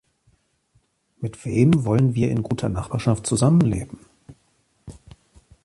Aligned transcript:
Mit 1.19 1.45
wem 1.45 1.85
wollen 1.85 2.15
wir 2.15 2.31
in 2.31 2.41
guter 2.41 2.69
Nachbarschaft 2.69 3.27
zusammenleben? 3.27 3.99